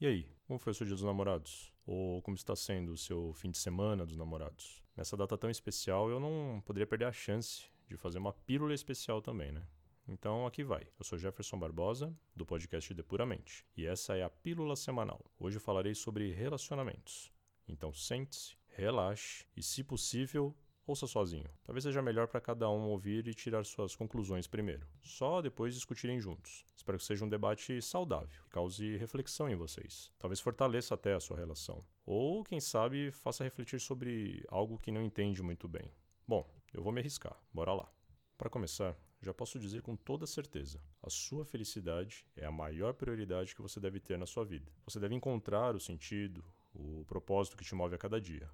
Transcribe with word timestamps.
E 0.00 0.06
aí, 0.06 0.26
como 0.46 0.58
foi 0.58 0.70
o 0.70 0.74
seu 0.74 0.86
dia 0.86 0.94
dos 0.94 1.04
namorados? 1.04 1.70
Ou 1.86 2.22
como 2.22 2.34
está 2.34 2.56
sendo 2.56 2.92
o 2.92 2.96
seu 2.96 3.34
fim 3.34 3.50
de 3.50 3.58
semana 3.58 4.06
dos 4.06 4.16
namorados? 4.16 4.82
Nessa 4.96 5.14
data 5.14 5.36
tão 5.36 5.50
especial, 5.50 6.08
eu 6.08 6.18
não 6.18 6.62
poderia 6.64 6.86
perder 6.86 7.04
a 7.04 7.12
chance 7.12 7.66
de 7.86 7.98
fazer 7.98 8.16
uma 8.16 8.32
pílula 8.32 8.72
especial 8.72 9.20
também, 9.20 9.52
né? 9.52 9.62
Então 10.08 10.46
aqui 10.46 10.64
vai. 10.64 10.88
Eu 10.98 11.04
sou 11.04 11.18
Jefferson 11.18 11.58
Barbosa, 11.58 12.16
do 12.34 12.46
podcast 12.46 12.94
Depuramente, 12.94 13.66
e 13.76 13.84
essa 13.84 14.16
é 14.16 14.22
a 14.22 14.30
pílula 14.30 14.74
semanal. 14.74 15.22
Hoje 15.38 15.58
eu 15.58 15.60
falarei 15.60 15.94
sobre 15.94 16.32
relacionamentos. 16.32 17.30
Então 17.68 17.92
sente-se, 17.92 18.56
relaxe 18.68 19.44
e, 19.54 19.62
se 19.62 19.84
possível, 19.84 20.56
ouça 20.90 21.06
sozinho. 21.06 21.48
Talvez 21.64 21.84
seja 21.84 22.02
melhor 22.02 22.26
para 22.26 22.40
cada 22.40 22.68
um 22.68 22.88
ouvir 22.88 23.26
e 23.26 23.34
tirar 23.34 23.64
suas 23.64 23.94
conclusões 23.94 24.46
primeiro. 24.46 24.86
Só 25.02 25.40
depois 25.40 25.74
discutirem 25.74 26.20
juntos. 26.20 26.64
Espero 26.76 26.98
que 26.98 27.04
seja 27.04 27.24
um 27.24 27.28
debate 27.28 27.80
saudável, 27.80 28.42
que 28.44 28.50
cause 28.50 28.96
reflexão 28.96 29.48
em 29.48 29.54
vocês. 29.54 30.10
Talvez 30.18 30.40
fortaleça 30.40 30.94
até 30.94 31.14
a 31.14 31.20
sua 31.20 31.36
relação. 31.36 31.84
Ou, 32.04 32.42
quem 32.44 32.60
sabe, 32.60 33.10
faça 33.12 33.44
refletir 33.44 33.80
sobre 33.80 34.44
algo 34.48 34.78
que 34.78 34.90
não 34.90 35.02
entende 35.02 35.42
muito 35.42 35.68
bem. 35.68 35.92
Bom, 36.26 36.48
eu 36.74 36.82
vou 36.82 36.92
me 36.92 37.00
arriscar. 37.00 37.36
Bora 37.52 37.72
lá. 37.72 37.90
Para 38.36 38.50
começar, 38.50 38.96
já 39.22 39.32
posso 39.32 39.58
dizer 39.58 39.82
com 39.82 39.94
toda 39.94 40.26
certeza: 40.26 40.82
a 41.02 41.10
sua 41.10 41.44
felicidade 41.44 42.26
é 42.34 42.46
a 42.46 42.50
maior 42.50 42.94
prioridade 42.94 43.54
que 43.54 43.62
você 43.62 43.78
deve 43.78 44.00
ter 44.00 44.18
na 44.18 44.26
sua 44.26 44.44
vida. 44.44 44.72
Você 44.86 44.98
deve 44.98 45.14
encontrar 45.14 45.76
o 45.76 45.80
sentido, 45.80 46.44
o 46.74 47.04
propósito 47.06 47.56
que 47.56 47.64
te 47.64 47.74
move 47.74 47.94
a 47.94 47.98
cada 47.98 48.20
dia. 48.20 48.50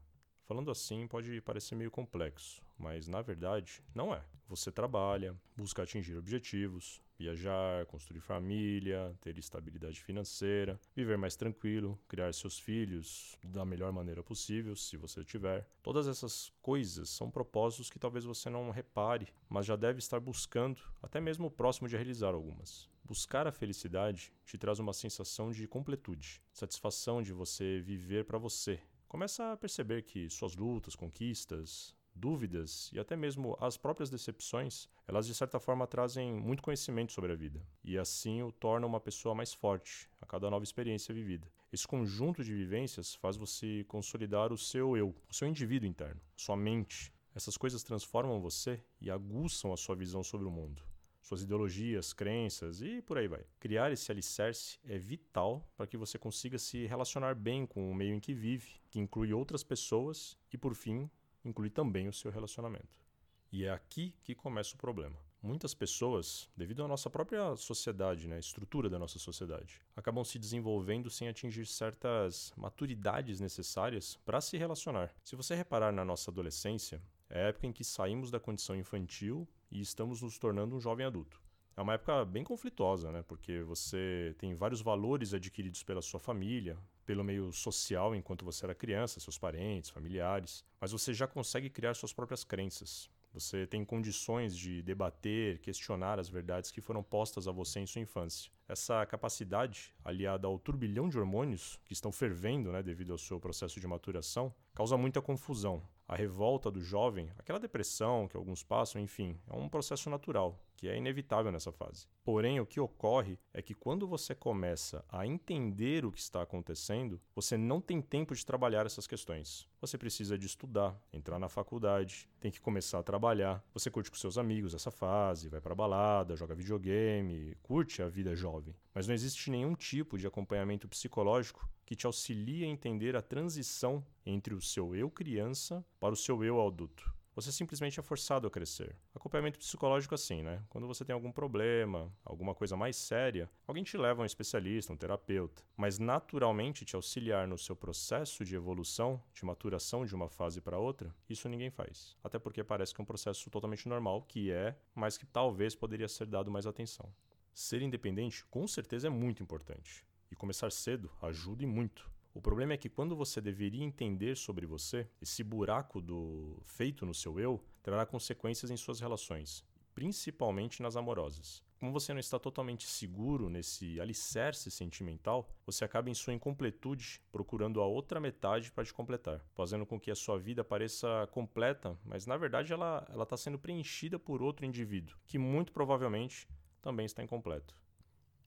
Falando 0.46 0.70
assim 0.70 1.08
pode 1.08 1.40
parecer 1.40 1.74
meio 1.74 1.90
complexo, 1.90 2.62
mas 2.78 3.08
na 3.08 3.20
verdade 3.20 3.82
não 3.92 4.14
é. 4.14 4.22
Você 4.48 4.70
trabalha, 4.70 5.34
busca 5.56 5.82
atingir 5.82 6.16
objetivos, 6.16 7.02
viajar, 7.18 7.84
construir 7.86 8.20
família, 8.20 9.12
ter 9.20 9.36
estabilidade 9.38 10.00
financeira, 10.00 10.78
viver 10.94 11.18
mais 11.18 11.34
tranquilo, 11.34 11.98
criar 12.06 12.32
seus 12.32 12.60
filhos 12.60 13.36
da 13.44 13.64
melhor 13.64 13.90
maneira 13.90 14.22
possível, 14.22 14.76
se 14.76 14.96
você 14.96 15.24
tiver. 15.24 15.68
Todas 15.82 16.06
essas 16.06 16.52
coisas 16.62 17.08
são 17.08 17.28
propósitos 17.28 17.90
que 17.90 17.98
talvez 17.98 18.24
você 18.24 18.48
não 18.48 18.70
repare, 18.70 19.26
mas 19.48 19.66
já 19.66 19.74
deve 19.74 19.98
estar 19.98 20.20
buscando, 20.20 20.80
até 21.02 21.20
mesmo 21.20 21.50
próximo 21.50 21.88
de 21.88 21.96
realizar 21.96 22.34
algumas. 22.34 22.88
Buscar 23.04 23.48
a 23.48 23.52
felicidade 23.52 24.32
te 24.44 24.56
traz 24.56 24.78
uma 24.78 24.92
sensação 24.92 25.50
de 25.50 25.66
completude, 25.66 26.40
satisfação 26.52 27.20
de 27.20 27.32
você 27.32 27.80
viver 27.80 28.24
para 28.24 28.38
você, 28.38 28.80
começa 29.08 29.52
a 29.52 29.56
perceber 29.56 30.02
que 30.02 30.28
suas 30.28 30.54
lutas, 30.54 30.94
conquistas, 30.94 31.94
dúvidas 32.14 32.90
e 32.92 32.98
até 32.98 33.14
mesmo 33.14 33.56
as 33.60 33.76
próprias 33.76 34.10
decepções, 34.10 34.88
elas 35.06 35.26
de 35.26 35.34
certa 35.34 35.60
forma 35.60 35.86
trazem 35.86 36.32
muito 36.32 36.62
conhecimento 36.62 37.12
sobre 37.12 37.32
a 37.32 37.36
vida 37.36 37.62
e 37.84 37.98
assim 37.98 38.42
o 38.42 38.50
torna 38.50 38.86
uma 38.86 39.00
pessoa 39.00 39.34
mais 39.34 39.52
forte 39.52 40.08
a 40.20 40.26
cada 40.26 40.50
nova 40.50 40.64
experiência 40.64 41.14
vivida. 41.14 41.46
Esse 41.72 41.86
conjunto 41.86 42.42
de 42.42 42.54
vivências 42.54 43.14
faz 43.14 43.36
você 43.36 43.84
consolidar 43.88 44.52
o 44.52 44.58
seu 44.58 44.96
eu, 44.96 45.14
o 45.28 45.34
seu 45.34 45.46
indivíduo 45.46 45.88
interno, 45.88 46.20
sua 46.36 46.56
mente. 46.56 47.12
Essas 47.34 47.56
coisas 47.56 47.82
transformam 47.82 48.40
você 48.40 48.82
e 49.00 49.10
aguçam 49.10 49.72
a 49.72 49.76
sua 49.76 49.94
visão 49.94 50.22
sobre 50.22 50.46
o 50.46 50.50
mundo 50.50 50.82
suas 51.26 51.42
ideologias, 51.42 52.12
crenças 52.12 52.80
e 52.80 53.02
por 53.02 53.18
aí 53.18 53.26
vai. 53.26 53.44
Criar 53.58 53.90
esse 53.90 54.12
alicerce 54.12 54.78
é 54.84 54.96
vital 54.96 55.68
para 55.76 55.86
que 55.86 55.96
você 55.96 56.16
consiga 56.16 56.56
se 56.56 56.86
relacionar 56.86 57.34
bem 57.34 57.66
com 57.66 57.90
o 57.90 57.94
meio 57.94 58.14
em 58.14 58.20
que 58.20 58.32
vive, 58.32 58.80
que 58.88 59.00
inclui 59.00 59.32
outras 59.32 59.64
pessoas 59.64 60.38
e, 60.52 60.56
por 60.56 60.72
fim, 60.76 61.10
inclui 61.44 61.68
também 61.68 62.06
o 62.06 62.12
seu 62.12 62.30
relacionamento. 62.30 63.04
E 63.50 63.64
é 63.64 63.72
aqui 63.72 64.14
que 64.22 64.36
começa 64.36 64.76
o 64.76 64.78
problema. 64.78 65.16
Muitas 65.42 65.74
pessoas, 65.74 66.48
devido 66.56 66.84
à 66.84 66.88
nossa 66.88 67.10
própria 67.10 67.56
sociedade, 67.56 68.28
né, 68.28 68.38
estrutura 68.38 68.88
da 68.88 68.98
nossa 68.98 69.18
sociedade, 69.18 69.80
acabam 69.96 70.24
se 70.24 70.38
desenvolvendo 70.38 71.10
sem 71.10 71.28
atingir 71.28 71.66
certas 71.66 72.52
maturidades 72.56 73.40
necessárias 73.40 74.16
para 74.24 74.40
se 74.40 74.56
relacionar. 74.56 75.12
Se 75.24 75.34
você 75.34 75.56
reparar 75.56 75.92
na 75.92 76.04
nossa 76.04 76.30
adolescência, 76.30 77.02
é 77.28 77.46
a 77.46 77.48
época 77.48 77.66
em 77.66 77.72
que 77.72 77.82
saímos 77.82 78.30
da 78.30 78.38
condição 78.38 78.76
infantil 78.76 79.46
e 79.70 79.80
estamos 79.80 80.22
nos 80.22 80.38
tornando 80.38 80.76
um 80.76 80.80
jovem 80.80 81.06
adulto. 81.06 81.40
É 81.76 81.82
uma 81.82 81.92
época 81.92 82.24
bem 82.24 82.42
conflituosa, 82.42 83.12
né? 83.12 83.22
Porque 83.22 83.60
você 83.60 84.34
tem 84.38 84.54
vários 84.54 84.80
valores 84.80 85.34
adquiridos 85.34 85.82
pela 85.82 86.00
sua 86.00 86.18
família, 86.18 86.78
pelo 87.04 87.22
meio 87.22 87.52
social 87.52 88.14
enquanto 88.14 88.46
você 88.46 88.64
era 88.64 88.74
criança, 88.74 89.20
seus 89.20 89.36
parentes, 89.36 89.90
familiares, 89.90 90.64
mas 90.80 90.92
você 90.92 91.12
já 91.12 91.26
consegue 91.26 91.68
criar 91.68 91.92
suas 91.92 92.14
próprias 92.14 92.44
crenças. 92.44 93.10
Você 93.34 93.66
tem 93.66 93.84
condições 93.84 94.56
de 94.56 94.80
debater, 94.80 95.58
questionar 95.58 96.18
as 96.18 96.30
verdades 96.30 96.70
que 96.70 96.80
foram 96.80 97.02
postas 97.02 97.46
a 97.46 97.52
você 97.52 97.80
em 97.80 97.86
sua 97.86 98.00
infância. 98.00 98.50
Essa 98.66 99.04
capacidade, 99.04 99.94
aliada 100.02 100.46
ao 100.46 100.58
turbilhão 100.58 101.10
de 101.10 101.18
hormônios 101.18 101.78
que 101.84 101.92
estão 101.92 102.10
fervendo 102.10 102.72
né, 102.72 102.82
devido 102.82 103.12
ao 103.12 103.18
seu 103.18 103.38
processo 103.38 103.78
de 103.78 103.86
maturação, 103.86 104.54
causa 104.74 104.96
muita 104.96 105.20
confusão 105.20 105.82
a 106.08 106.14
revolta 106.14 106.70
do 106.70 106.80
jovem, 106.80 107.30
aquela 107.38 107.58
depressão 107.58 108.28
que 108.28 108.36
alguns 108.36 108.62
passam, 108.62 109.00
enfim, 109.00 109.38
é 109.48 109.56
um 109.56 109.68
processo 109.68 110.08
natural, 110.08 110.58
que 110.76 110.88
é 110.88 110.96
inevitável 110.96 111.50
nessa 111.50 111.72
fase. 111.72 112.06
Porém, 112.22 112.60
o 112.60 112.66
que 112.66 112.78
ocorre 112.78 113.38
é 113.52 113.60
que 113.60 113.74
quando 113.74 114.06
você 114.06 114.34
começa 114.34 115.04
a 115.08 115.26
entender 115.26 116.04
o 116.04 116.12
que 116.12 116.20
está 116.20 116.42
acontecendo, 116.42 117.20
você 117.34 117.56
não 117.56 117.80
tem 117.80 118.00
tempo 118.00 118.34
de 118.34 118.46
trabalhar 118.46 118.86
essas 118.86 119.06
questões. 119.06 119.68
Você 119.80 119.98
precisa 119.98 120.38
de 120.38 120.46
estudar, 120.46 120.96
entrar 121.12 121.38
na 121.38 121.48
faculdade, 121.48 122.28
tem 122.40 122.50
que 122.50 122.60
começar 122.60 123.00
a 123.00 123.02
trabalhar. 123.02 123.64
Você 123.72 123.90
curte 123.90 124.10
com 124.10 124.16
seus 124.16 124.38
amigos 124.38 124.74
essa 124.74 124.90
fase, 124.90 125.48
vai 125.48 125.60
para 125.60 125.74
balada, 125.74 126.36
joga 126.36 126.54
videogame, 126.54 127.56
curte 127.62 128.02
a 128.02 128.08
vida 128.08 128.34
jovem. 128.36 128.74
Mas 128.94 129.06
não 129.06 129.14
existe 129.14 129.50
nenhum 129.50 129.74
tipo 129.74 130.16
de 130.16 130.26
acompanhamento 130.26 130.88
psicológico 130.88 131.68
que 131.86 131.96
te 131.96 132.04
auxilia 132.04 132.66
a 132.66 132.68
entender 132.68 133.16
a 133.16 133.22
transição 133.22 134.04
entre 134.26 134.52
o 134.52 134.60
seu 134.60 134.94
eu 134.94 135.08
criança 135.08 135.82
para 136.00 136.12
o 136.12 136.16
seu 136.16 136.44
eu 136.44 136.60
adulto. 136.60 137.14
Você 137.36 137.52
simplesmente 137.52 138.00
é 138.00 138.02
forçado 138.02 138.46
a 138.46 138.50
crescer. 138.50 138.96
Acompanhamento 139.14 139.58
psicológico 139.58 140.14
assim, 140.14 140.42
né? 140.42 140.62
Quando 140.70 140.86
você 140.86 141.04
tem 141.04 141.12
algum 141.12 141.30
problema, 141.30 142.10
alguma 142.24 142.54
coisa 142.54 142.78
mais 142.78 142.96
séria, 142.96 143.48
alguém 143.66 143.84
te 143.84 143.94
leva 143.98 144.22
a 144.22 144.24
um 144.24 144.26
especialista, 144.26 144.90
um 144.90 144.96
terapeuta. 144.96 145.62
Mas 145.76 145.98
naturalmente 145.98 146.86
te 146.86 146.96
auxiliar 146.96 147.46
no 147.46 147.58
seu 147.58 147.76
processo 147.76 148.42
de 148.42 148.56
evolução, 148.56 149.22
de 149.34 149.44
maturação 149.44 150.06
de 150.06 150.14
uma 150.14 150.30
fase 150.30 150.62
para 150.62 150.78
outra, 150.78 151.14
isso 151.28 151.46
ninguém 151.46 151.68
faz. 151.68 152.16
Até 152.24 152.38
porque 152.38 152.64
parece 152.64 152.94
que 152.94 153.02
é 153.02 153.04
um 153.04 153.06
processo 153.06 153.50
totalmente 153.50 153.86
normal, 153.86 154.22
que 154.22 154.50
é, 154.50 154.74
mas 154.94 155.18
que 155.18 155.26
talvez 155.26 155.74
poderia 155.74 156.08
ser 156.08 156.26
dado 156.26 156.50
mais 156.50 156.66
atenção. 156.66 157.12
Ser 157.52 157.82
independente 157.82 158.46
com 158.46 158.66
certeza 158.66 159.08
é 159.08 159.10
muito 159.10 159.42
importante. 159.42 160.06
E 160.30 160.36
começar 160.36 160.70
cedo 160.70 161.10
ajuda 161.22 161.62
e 161.62 161.66
muito. 161.66 162.10
O 162.34 162.40
problema 162.40 162.74
é 162.74 162.76
que 162.76 162.90
quando 162.90 163.16
você 163.16 163.40
deveria 163.40 163.82
entender 163.82 164.36
sobre 164.36 164.66
você, 164.66 165.08
esse 165.22 165.42
buraco 165.42 166.00
do 166.02 166.60
feito 166.66 167.06
no 167.06 167.14
seu 167.14 167.40
eu 167.40 167.64
trará 167.82 168.04
consequências 168.04 168.70
em 168.70 168.76
suas 168.76 169.00
relações, 169.00 169.64
principalmente 169.94 170.82
nas 170.82 170.96
amorosas. 170.96 171.64
Como 171.80 171.92
você 171.92 172.12
não 172.12 172.20
está 172.20 172.38
totalmente 172.38 172.86
seguro 172.86 173.48
nesse 173.48 173.98
alicerce 174.00 174.70
sentimental, 174.70 175.50
você 175.64 175.84
acaba 175.84 176.10
em 176.10 176.14
sua 176.14 176.34
incompletude 176.34 177.22
procurando 177.32 177.80
a 177.80 177.86
outra 177.86 178.20
metade 178.20 178.70
para 178.70 178.84
te 178.84 178.92
completar, 178.92 179.42
fazendo 179.54 179.86
com 179.86 179.98
que 179.98 180.10
a 180.10 180.14
sua 180.14 180.38
vida 180.38 180.62
pareça 180.62 181.26
completa, 181.32 181.98
mas 182.04 182.26
na 182.26 182.36
verdade 182.36 182.72
ela 182.72 183.06
está 183.22 183.36
sendo 183.36 183.58
preenchida 183.58 184.18
por 184.18 184.42
outro 184.42 184.66
indivíduo, 184.66 185.16
que 185.26 185.38
muito 185.38 185.72
provavelmente 185.72 186.46
também 186.82 187.06
está 187.06 187.22
incompleto. 187.22 187.74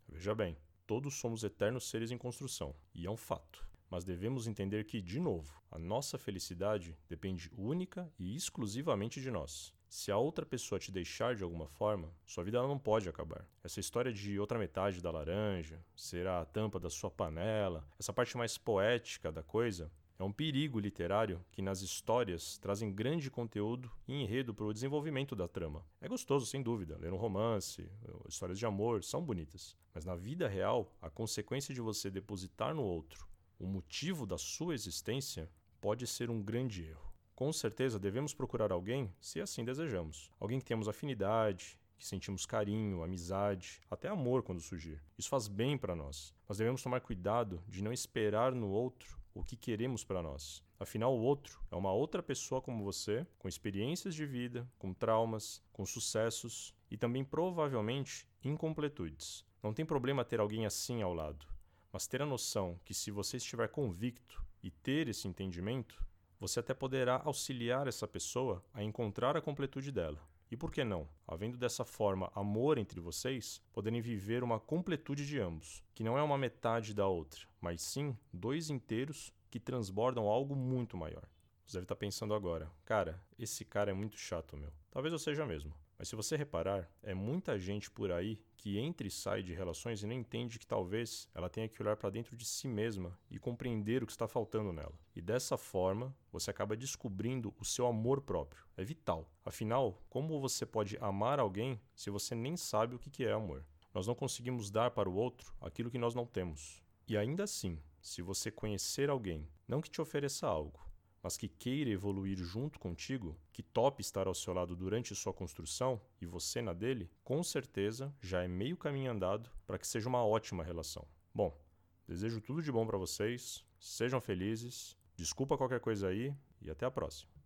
Veja 0.07 0.35
bem, 0.35 0.55
Todos 0.89 1.19
somos 1.19 1.43
eternos 1.43 1.87
seres 1.87 2.09
em 2.09 2.17
construção, 2.17 2.73
e 2.95 3.05
é 3.05 3.11
um 3.11 3.15
fato. 3.15 3.63
Mas 3.91 4.03
devemos 4.03 4.47
entender 4.47 4.85
que, 4.85 4.99
de 4.99 5.19
novo, 5.19 5.61
a 5.69 5.77
nossa 5.77 6.17
felicidade 6.17 6.97
depende 7.07 7.51
única 7.55 8.11
e 8.17 8.35
exclusivamente 8.35 9.21
de 9.21 9.29
nós. 9.29 9.71
Se 9.87 10.11
a 10.11 10.17
outra 10.17 10.47
pessoa 10.47 10.79
te 10.79 10.91
deixar 10.91 11.35
de 11.35 11.43
alguma 11.43 11.67
forma, 11.67 12.11
sua 12.25 12.43
vida 12.43 12.59
não 12.63 12.79
pode 12.79 13.07
acabar. 13.07 13.47
Essa 13.63 13.79
história 13.79 14.11
de 14.11 14.39
outra 14.39 14.57
metade 14.57 14.99
da 14.99 15.11
laranja, 15.11 15.79
será 15.95 16.41
a 16.41 16.45
tampa 16.45 16.79
da 16.79 16.89
sua 16.89 17.11
panela, 17.11 17.87
essa 17.99 18.11
parte 18.11 18.35
mais 18.35 18.57
poética 18.57 19.31
da 19.31 19.43
coisa, 19.43 19.91
é 20.19 20.23
um 20.23 20.31
perigo 20.31 20.79
literário 20.79 21.43
que 21.51 21.61
nas 21.61 21.81
histórias 21.81 22.57
trazem 22.57 22.93
grande 22.93 23.31
conteúdo 23.31 23.89
e 24.07 24.13
enredo 24.13 24.53
para 24.53 24.65
o 24.65 24.73
desenvolvimento 24.73 25.35
da 25.35 25.47
trama. 25.47 25.83
É 25.99 26.07
gostoso, 26.07 26.45
sem 26.45 26.61
dúvida, 26.61 26.97
ler 26.99 27.11
um 27.11 27.17
romance, 27.17 27.89
histórias 28.27 28.59
de 28.59 28.65
amor 28.65 29.03
são 29.03 29.23
bonitas, 29.23 29.75
mas 29.93 30.05
na 30.05 30.15
vida 30.15 30.47
real, 30.47 30.93
a 31.01 31.09
consequência 31.09 31.73
de 31.73 31.81
você 31.81 32.11
depositar 32.11 32.75
no 32.75 32.83
outro 32.83 33.29
o 33.59 33.67
motivo 33.67 34.25
da 34.25 34.37
sua 34.37 34.73
existência 34.73 35.49
pode 35.81 36.07
ser 36.07 36.29
um 36.29 36.41
grande 36.41 36.85
erro. 36.85 37.11
Com 37.35 37.51
certeza 37.51 37.99
devemos 37.99 38.33
procurar 38.33 38.71
alguém 38.71 39.13
se 39.19 39.41
assim 39.41 39.65
desejamos. 39.65 40.31
Alguém 40.39 40.59
que 40.59 40.65
temos 40.65 40.87
afinidade, 40.87 41.77
que 41.97 42.07
sentimos 42.07 42.45
carinho, 42.45 43.03
amizade, 43.03 43.81
até 43.91 44.07
amor 44.07 44.43
quando 44.43 44.61
surgir. 44.61 45.01
Isso 45.17 45.27
faz 45.27 45.49
bem 45.49 45.77
para 45.77 45.93
nós, 45.93 46.33
mas 46.47 46.57
devemos 46.57 46.81
tomar 46.81 47.01
cuidado 47.01 47.61
de 47.67 47.83
não 47.83 47.91
esperar 47.91 48.53
no 48.55 48.69
outro 48.69 49.18
o 49.33 49.43
que 49.43 49.55
queremos 49.55 50.03
para 50.03 50.21
nós. 50.21 50.63
Afinal, 50.79 51.15
o 51.15 51.21
outro 51.21 51.61
é 51.71 51.75
uma 51.75 51.91
outra 51.91 52.23
pessoa 52.23 52.61
como 52.61 52.83
você, 52.83 53.25
com 53.37 53.47
experiências 53.47 54.15
de 54.15 54.25
vida, 54.25 54.69
com 54.77 54.93
traumas, 54.93 55.61
com 55.73 55.85
sucessos 55.85 56.73
e 56.89 56.97
também 56.97 57.23
provavelmente 57.23 58.27
incompletudes. 58.43 59.45
Não 59.61 59.73
tem 59.73 59.85
problema 59.85 60.23
ter 60.23 60.39
alguém 60.39 60.65
assim 60.65 61.01
ao 61.01 61.13
lado, 61.13 61.45
mas 61.91 62.07
ter 62.07 62.21
a 62.21 62.25
noção 62.25 62.79
que 62.85 62.93
se 62.93 63.11
você 63.11 63.37
estiver 63.37 63.67
convicto 63.67 64.43
e 64.63 64.71
ter 64.71 65.07
esse 65.07 65.27
entendimento, 65.27 66.03
você 66.39 66.61
até 66.61 66.73
poderá 66.73 67.21
auxiliar 67.25 67.87
essa 67.87 68.07
pessoa 68.07 68.63
a 68.73 68.81
encontrar 68.81 69.35
a 69.35 69.41
completude 69.41 69.91
dela. 69.91 70.21
E 70.51 70.55
por 70.55 70.71
que 70.71 70.83
não? 70.83 71.07
Havendo 71.27 71.57
dessa 71.57 71.85
forma 71.85 72.31
amor 72.33 72.77
entre 72.77 72.99
vocês, 72.99 73.61
poderem 73.71 74.01
viver 74.01 74.43
uma 74.43 74.59
completude 74.59 75.25
de 75.25 75.39
ambos, 75.39 75.83
que 75.93 76.03
não 76.03 76.17
é 76.17 76.23
uma 76.23 76.37
metade 76.37 76.93
da 76.93 77.05
outra, 77.05 77.48
mas 77.59 77.81
sim 77.81 78.17
dois 78.31 78.69
inteiros 78.69 79.33
que 79.49 79.59
transbordam 79.59 80.27
algo 80.27 80.55
muito 80.55 80.95
maior. 80.97 81.27
Você 81.65 81.77
deve 81.77 81.85
estar 81.85 81.95
pensando 81.95 82.33
agora, 82.33 82.71
cara, 82.83 83.21
esse 83.37 83.63
cara 83.63 83.91
é 83.91 83.93
muito 83.93 84.17
chato, 84.17 84.57
meu. 84.57 84.71
Talvez 84.89 85.13
eu 85.13 85.19
seja 85.19 85.45
mesmo. 85.45 85.73
Mas 85.99 86.07
se 86.07 86.15
você 86.15 86.37
reparar, 86.37 86.89
é 87.03 87.13
muita 87.13 87.59
gente 87.59 87.91
por 87.91 88.09
aí 88.09 88.41
que 88.55 88.79
entra 88.79 89.05
e 89.05 89.11
sai 89.11 89.43
de 89.43 89.53
relações 89.53 90.01
e 90.01 90.07
não 90.07 90.13
entende 90.13 90.57
que 90.57 90.65
talvez 90.65 91.27
ela 91.35 91.49
tenha 91.49 91.67
que 91.67 91.81
olhar 91.81 91.97
para 91.97 92.09
dentro 92.09 92.37
de 92.37 92.45
si 92.45 92.69
mesma 92.69 93.19
e 93.29 93.37
compreender 93.37 94.01
o 94.01 94.05
que 94.05 94.13
está 94.13 94.25
faltando 94.25 94.71
nela. 94.71 94.97
E 95.13 95.21
dessa 95.21 95.57
forma, 95.57 96.15
você 96.31 96.49
acaba 96.49 96.77
descobrindo 96.77 97.53
o 97.59 97.65
seu 97.65 97.85
amor 97.85 98.21
próprio. 98.21 98.63
É 98.77 98.83
vital. 98.83 99.29
Afinal, 99.43 100.01
como 100.09 100.39
você 100.39 100.65
pode 100.65 100.97
amar 101.01 101.37
alguém 101.37 101.79
se 101.93 102.09
você 102.09 102.33
nem 102.33 102.55
sabe 102.55 102.95
o 102.95 102.99
que 102.99 103.25
é 103.25 103.33
amor? 103.33 103.65
Nós 103.93 104.07
não 104.07 104.15
conseguimos 104.15 104.71
dar 104.71 104.91
para 104.91 105.09
o 105.09 105.15
outro 105.15 105.53
aquilo 105.59 105.91
que 105.91 105.97
nós 105.97 106.15
não 106.15 106.25
temos. 106.25 106.81
E 107.09 107.17
ainda 107.17 107.45
assim, 107.45 107.79
se 107.99 108.21
você 108.21 108.51
conhecer 108.51 109.09
alguém, 109.09 109.49
não 109.67 109.81
que 109.81 109.89
te 109.89 109.99
ofereça 109.99 110.45
algo, 110.45 110.79
mas 111.23 111.37
que 111.37 111.49
queira 111.49 111.89
evoluir 111.89 112.37
junto 112.37 112.77
contigo, 112.77 113.35
que 113.51 113.63
tope 113.63 114.01
estar 114.01 114.27
ao 114.27 114.35
seu 114.35 114.53
lado 114.53 114.75
durante 114.75 115.15
sua 115.15 115.33
construção 115.33 115.99
e 116.21 116.27
você 116.27 116.61
na 116.61 116.71
dele, 116.71 117.09
com 117.23 117.41
certeza 117.41 118.13
já 118.21 118.43
é 118.43 118.47
meio 118.47 118.77
caminho 118.77 119.11
andado 119.11 119.49
para 119.65 119.79
que 119.79 119.87
seja 119.87 120.07
uma 120.07 120.23
ótima 120.23 120.63
relação. 120.63 121.03
Bom, 121.33 121.59
desejo 122.07 122.39
tudo 122.39 122.61
de 122.61 122.71
bom 122.71 122.85
para 122.85 122.97
vocês, 122.99 123.65
sejam 123.79 124.21
felizes, 124.21 124.95
desculpa 125.15 125.57
qualquer 125.57 125.79
coisa 125.79 126.09
aí 126.09 126.31
e 126.61 126.69
até 126.69 126.85
a 126.85 126.91
próxima. 126.91 127.38